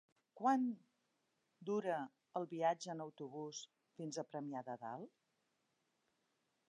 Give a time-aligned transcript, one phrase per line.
[0.39, 0.63] Quant
[1.69, 1.97] dura
[2.41, 3.61] el viatge en autobús
[3.99, 5.15] fins a Premià de Dalt?